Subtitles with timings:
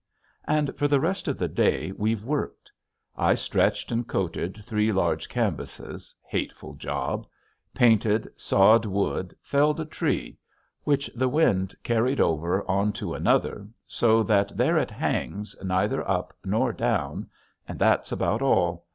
[0.47, 2.71] And for the rest of the day we've worked.
[3.15, 7.27] I stretched and coated three large canvases, hateful job!
[7.75, 10.39] painted, sawed wood, felled a tree
[10.85, 16.73] which the wind carried over onto another so that there it hangs neither up nor
[16.73, 17.29] down,
[17.67, 18.87] and that's about all.